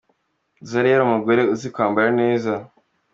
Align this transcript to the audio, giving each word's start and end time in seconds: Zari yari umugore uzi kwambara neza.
Zari 0.69 0.87
yari 0.89 1.03
umugore 1.05 1.41
uzi 1.53 1.67
kwambara 1.73 2.09
neza. 2.21 2.51